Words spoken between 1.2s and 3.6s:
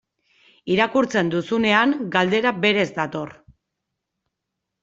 duzunean, galdera berez dator.